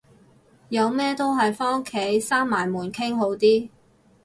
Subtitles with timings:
[0.69, 3.69] 有咩都係返屋企閂埋門傾好啲